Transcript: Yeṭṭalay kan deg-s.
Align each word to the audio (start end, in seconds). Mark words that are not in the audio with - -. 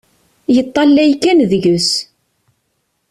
Yeṭṭalay 0.55 1.11
kan 1.23 1.39
deg-s. 1.51 1.89